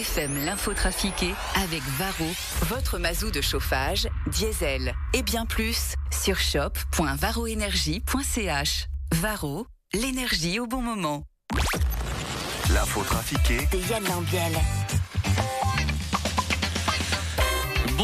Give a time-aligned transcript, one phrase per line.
[0.00, 2.24] BFM l'info trafiquée avec Varro,
[2.62, 8.86] votre mazou de chauffage, diesel et bien plus sur shop.varroénergie.ch.
[9.12, 11.24] Varro, l'énergie au bon moment.
[12.72, 14.54] L'info trafiquée de Yann Lambiel.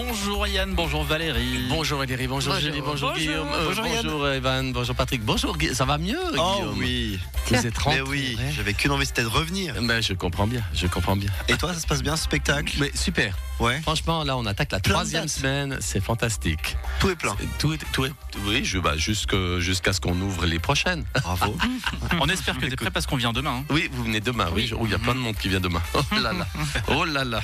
[0.01, 1.65] Bonjour Yann, bonjour Valérie.
[1.71, 2.69] Bonjour Valérie, bonjour, Bonjour.
[2.71, 3.15] Julie, bonjour, Bonjour.
[3.15, 7.19] Guillaume, Bonjour, bonjour Evan, bonjour Patrick, bonjour Guy- Ça va mieux Oh Guillaume oui,
[7.49, 9.75] Vous êtes mais oui, j'avais qu'une envie, c'était de revenir.
[9.81, 11.31] Ben, je comprends bien, je comprends bien.
[11.49, 12.77] Et toi, ça se passe bien ce spectacle?
[12.79, 16.77] Mais super, Ouais, franchement là on attaque la Plein troisième semaine, c'est fantastique.
[17.01, 17.35] tout est plein.
[17.59, 18.13] Tout est, tout est,
[18.47, 21.05] oui, je, bah, jusque- jusqu'à ce qu'on ouvre les prochaines.
[21.23, 21.57] Bravo.
[22.21, 23.61] On espère que t'es prêt parce qu'on vient demain.
[23.63, 23.65] hein.
[23.71, 25.81] Oui, vous venez demain, oui, oh, il y a plein de monde qui vient demain.
[25.95, 26.47] Oh là là,
[26.89, 27.41] oh là là.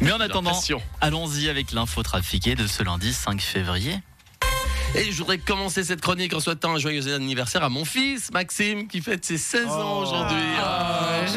[0.00, 0.58] Mais en attendant,
[1.00, 3.98] allons-y avec l'info trafiquée de ce lundi 5 février.
[4.94, 8.86] Et je voudrais commencer cette chronique en souhaitant un joyeux anniversaire à mon fils, Maxime,
[8.88, 10.02] qui fête ses 16 ans Oh.
[10.06, 10.38] aujourd'hui.
[10.58, 10.75] Ah.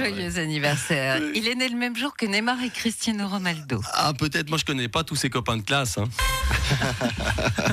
[0.09, 1.21] Joyeux anniversaire.
[1.33, 3.81] Il est né le même jour que Neymar et Cristiano Ronaldo.
[3.93, 5.97] Ah, peut-être, moi je connais pas tous ses copains de classe.
[5.97, 6.05] hein.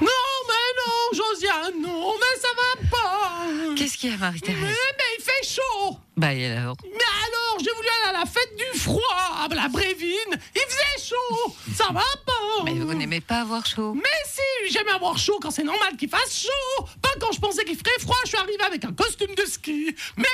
[0.00, 0.06] non,
[0.48, 3.74] mais non, Josiane, non, mais ça va pas.
[3.76, 5.98] Qu'est-ce qu'il y a, Marie-Thérèse mais il fait chaud.
[6.16, 9.00] Bah, et alors Mais alors, j'ai voulu aller à la fête du froid,
[9.44, 10.34] à la Brévine.
[10.54, 11.54] Il faisait chaud.
[11.74, 12.64] Ça va pas.
[12.64, 16.10] Mais vous n'aimez pas avoir chaud Mais si, j'aime avoir chaud quand c'est normal qu'il
[16.10, 16.84] fasse chaud.
[17.00, 19.94] Pas quand je pensais qu'il ferait froid, je suis arrivé avec un costume de ski,
[20.18, 20.24] mes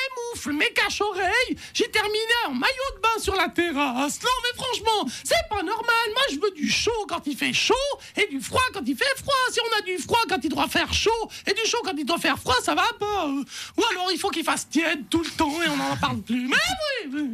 [0.52, 1.56] mes caches-oreilles.
[1.74, 4.20] J'ai terminé en maillot de bain sur la terrasse.
[4.22, 6.06] Non, mais franchement, c'est pas normal.
[6.12, 7.74] Moi, je veux du chaud quand il fait chaud
[8.16, 9.34] et du froid quand il fait froid.
[9.50, 12.04] Si on a du froid quand il doit faire chaud et du chaud quand il
[12.04, 13.26] doit faire froid, ça va pas.
[13.26, 16.48] Ou alors, il faut qu'il fasse tiède tout le temps et on n'en parle plus.
[16.48, 16.56] Mais
[17.06, 17.32] oui, oui.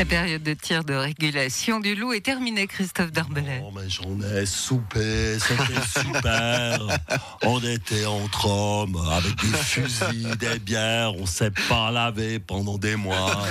[0.00, 3.62] La période de tir de régulation du loup est terminée, Christophe Darbellet.
[3.62, 6.80] Oh, mais j'en ai soupé, c'était super.
[7.42, 12.96] On était entre hommes, avec des fusils, des bières, on s'est pas lavé pendant des
[12.96, 13.44] mois.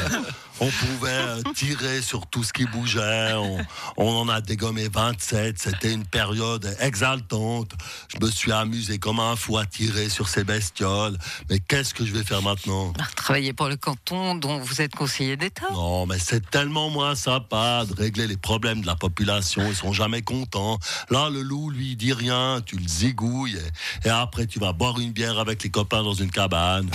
[0.62, 3.34] On pouvait euh, tirer sur tout ce qui bougeait.
[3.36, 3.58] On,
[3.98, 5.58] on en a dégommé 27.
[5.58, 7.72] C'était une période exaltante.
[8.14, 11.18] Je me suis amusé comme un fou à tirer sur ces bestioles.
[11.50, 12.94] Mais qu'est-ce que je vais faire maintenant?
[13.16, 15.70] Travaillez pour le canton dont vous êtes conseiller d'État.
[15.72, 19.64] non, mais c'est tellement moins sympa de régler les problèmes de la population.
[19.70, 20.78] Ils sont jamais contents.
[21.10, 22.62] Là, le loup, lui, il dit rien.
[22.66, 23.58] Tu le zigouilles.
[24.04, 26.90] Et, et après, tu vas boire une bière avec les copains dans une cabane.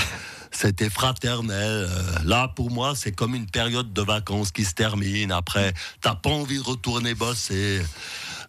[0.54, 1.88] C'était fraternel.
[1.91, 5.32] Euh, Là, pour moi, c'est comme une période de vacances qui se termine.
[5.32, 7.82] Après, t'as pas envie de retourner bosser.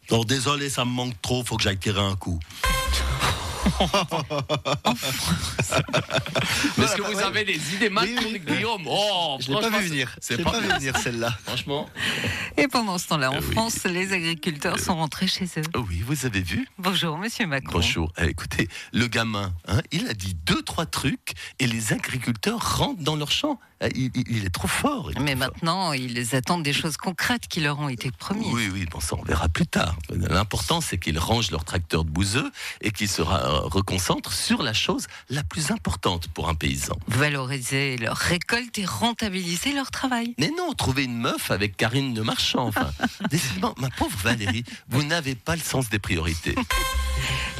[0.09, 1.43] Donc, désolé, ça me manque trop.
[1.43, 2.39] Faut que j'aille tirer un coup.
[6.77, 8.23] Est-ce que vous avez des idées mal Oui, oui.
[8.23, 8.83] tournées, Guillaume?
[8.87, 10.15] Oh, Je l'ai pas vu venir.
[10.21, 11.37] c'est pas pas vu venir celle-là.
[11.45, 11.89] Franchement.
[12.57, 13.51] Et pendant ce temps-là, en Euh, oui.
[13.53, 15.61] France, les agriculteurs sont rentrés chez eux.
[15.89, 16.67] Oui, vous avez vu?
[16.77, 17.73] Bonjour, monsieur Macron.
[17.73, 18.11] Bonjour.
[18.19, 23.01] Eh, écoutez, le gamin, hein, il a dit deux, trois trucs et les agriculteurs rentrent
[23.03, 23.59] dans leur champ.
[23.87, 25.11] Eh, Il, est trop fort.
[25.11, 25.51] est Mais trop fort.
[25.53, 28.51] maintenant, ils attendent des choses concrètes qui leur ont été promises.
[28.53, 29.95] Oui, oui, bon, ça on verra plus tard.
[30.09, 32.51] L'important, c'est qu'ils rangent leur tracteur de bouseux
[32.81, 36.97] et qu'ils se reconcentrent sur la chose la plus importante pour un paysan.
[37.07, 40.33] Valoriser leur récolte et rentabiliser leur travail.
[40.37, 42.91] Mais non, trouver une meuf avec Karine Le Marchand, enfin.
[43.29, 46.55] Décidément, ma pauvre Valérie, vous n'avez pas le sens des priorités.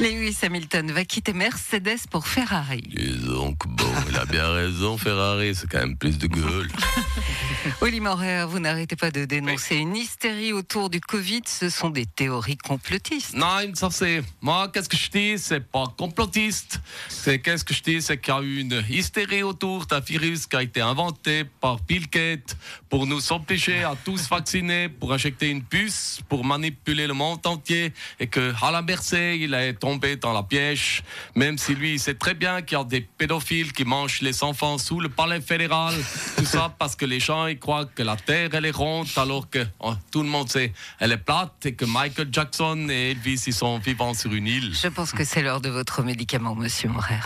[0.00, 2.82] Lewis Hamilton va quitter Mercedes pour Ferrari.
[2.82, 6.68] Dis donc, bon, il a bien raison, Ferrari, c'est quand même plus de gueule.
[7.80, 11.42] Oli Maurer, vous n'arrêtez pas de dénoncer une hystérie autour du Covid.
[11.46, 13.34] Ce sont des théories complotistes.
[13.34, 14.22] Non, semble c'est.
[14.40, 15.38] Moi, qu'est-ce que je dis?
[15.38, 16.80] C'est pas complotiste.
[17.08, 18.02] C'est qu'est-ce que je dis?
[18.02, 22.08] C'est qu'il y a une hystérie autour d'un virus qui a été inventé par Bill
[22.08, 22.56] Gates
[22.88, 27.92] pour nous obliger à tous vacciner, pour injecter une puce, pour manipuler le monde entier.
[28.20, 31.02] Et que Alain Berset, il est tombé dans la piège.
[31.34, 34.42] Même si lui, il sait très bien qu'il y a des pédophiles qui mangent les
[34.42, 35.94] enfants sous le palais fédéral.
[36.36, 39.48] Tout ça parce que les gens, ils croient que la Terre, elle est ronde, alors
[39.50, 43.42] que oh, tout le monde sait, elle est plate et que Michael Jackson et Elvis,
[43.46, 44.72] ils sont vivants sur une île.
[44.74, 47.20] Je pense que c'est l'heure de votre médicament, monsieur Maurer.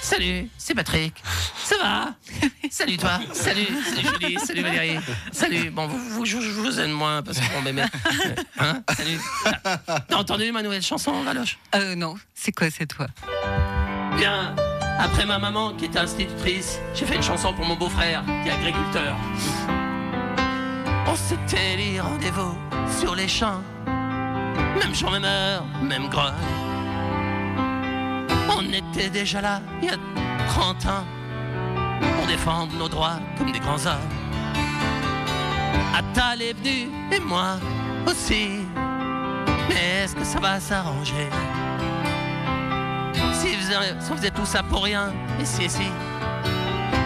[0.00, 1.14] Salut, c'est Patrick.
[1.64, 2.14] Ça va?
[2.70, 3.20] Salut toi.
[3.32, 4.98] Salut, salut Julie, salut Valérie.
[5.30, 5.70] Salut.
[5.70, 7.84] Bon, vous, vous- je, je vous aime moins parce mais, mais-
[8.58, 8.82] hein?
[8.96, 9.20] Salut.
[10.08, 11.58] T'as entendu ma nouvelle chanson, Valoche?
[11.74, 13.08] Euh, non, c'est quoi cette voix
[14.16, 14.54] Bien.
[15.02, 18.52] Après ma maman qui était institutrice, j'ai fait une chanson pour mon beau-frère qui est
[18.52, 19.16] agriculteur.
[21.08, 22.56] On s'était dit rendez-vous
[23.00, 23.62] sur les champs.
[23.84, 26.32] Même jour, même heure, même grogne.
[28.56, 29.96] On était déjà là il y a
[30.48, 31.04] 30 ans
[32.16, 34.08] pour défendre nos droits comme des grands hommes.
[35.96, 37.56] Attal est venu et moi
[38.06, 38.50] aussi.
[39.68, 41.28] Mais est-ce que ça va s'arranger?
[44.10, 45.86] On faisait tout ça pour rien, et si, si,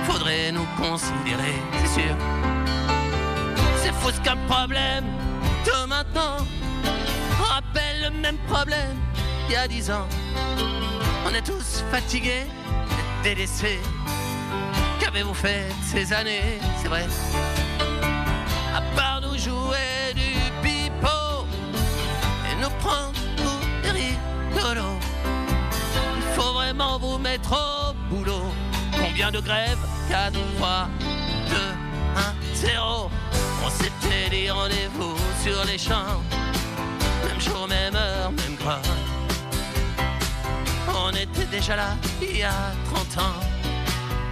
[0.05, 1.55] faudrait nous considérer,
[1.85, 2.17] c'est sûr.
[4.01, 5.05] fous qu'un problème
[5.65, 6.37] de maintenant
[7.39, 8.97] rappelle le même problème
[9.49, 10.07] il y a dix ans.
[11.27, 12.47] On est tous fatigués,
[13.23, 13.81] délaissés.
[15.01, 17.07] Qu'avez-vous fait ces années, c'est vrai
[18.75, 19.16] À part
[27.01, 28.53] vous mettre au boulot.
[28.93, 29.79] Combien de grèves
[30.09, 30.89] 4, 3,
[31.51, 31.57] 2,
[32.17, 33.11] 1, 0.
[33.65, 36.23] On s'était dit rendez-vous sur les champs.
[37.27, 38.81] Même jour, même heure, même gras.
[40.89, 43.41] On était déjà là il y a 30 ans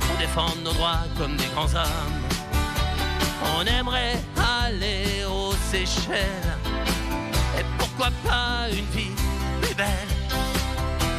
[0.01, 2.15] pour défendre nos droits comme des grands hommes.
[3.57, 4.19] On aimerait
[4.63, 6.57] aller aux Seychelles
[7.59, 9.15] et pourquoi pas une vie
[9.61, 10.15] plus belle.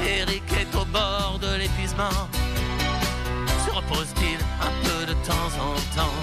[0.08, 0.65] Eric au
[0.96, 2.18] bord de l'épuisement.
[3.66, 6.18] Se repose-t-il un peu de temps en temps?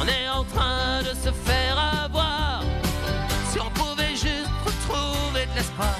[0.00, 2.62] On est en train de se faire avoir.
[3.50, 5.96] Si on pouvait juste retrouver de l'espoir.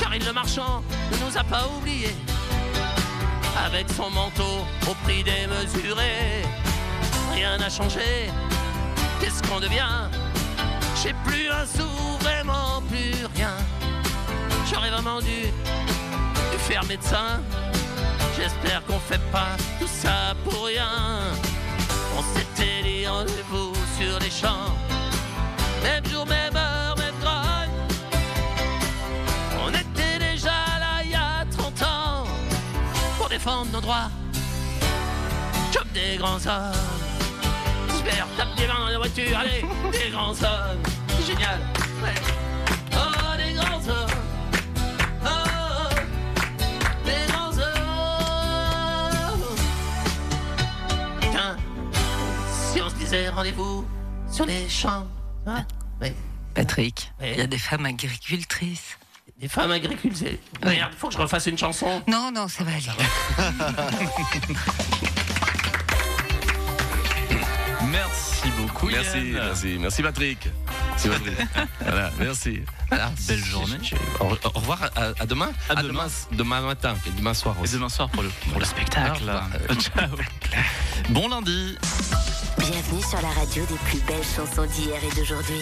[0.00, 2.16] Karine le marchand ne nous a pas oubliés.
[3.66, 4.56] Avec son manteau
[4.88, 6.14] au prix démesuré.
[7.34, 8.30] Rien n'a changé.
[9.20, 9.98] Qu'est-ce qu'on devient?
[11.02, 11.90] J'ai plus un sou,
[12.20, 13.54] vraiment plus rien.
[14.70, 15.40] J'aurais vraiment dû
[16.62, 17.40] faire médecin.
[18.36, 20.88] J'espère qu'on fait pas tout ça pour rien.
[22.16, 24.72] On s'était dit rendez-vous sur les champs.
[25.82, 27.74] Même jour, même heure, même drogue.
[29.64, 32.24] On était déjà là il y a 30 ans
[33.18, 34.10] pour défendre nos droits
[35.72, 36.72] comme des grands hommes.
[37.96, 40.82] Super, tape des mains dans la voiture, allez, des grands hommes.
[41.26, 41.60] Génial.
[53.32, 53.84] Rendez-vous
[54.30, 55.06] sur les champs.
[56.00, 56.08] Oui.
[56.54, 57.28] Patrick, Oui.
[57.32, 58.98] il y a des femmes agricultrices.
[59.40, 60.38] Des femmes agricultrices.
[60.64, 62.02] Merde, faut que je refasse une chanson.
[62.06, 62.86] Non, non, ça va aller.
[67.90, 68.86] Merci beaucoup.
[68.86, 69.32] Merci, Yann.
[69.32, 70.48] merci, merci Patrick.
[71.80, 72.60] Voilà, merci.
[72.88, 73.78] Voilà, Belle journée.
[74.20, 75.50] Au, au revoir, à, à demain.
[75.68, 76.06] À demain.
[76.32, 77.74] demain matin et demain soir Et aussi.
[77.74, 79.24] demain soir pour le, pour le spectacle.
[79.80, 80.16] Ciao.
[81.10, 81.76] Bon lundi.
[82.58, 85.60] Bienvenue sur la radio des plus belles chansons d'hier et d'aujourd'hui.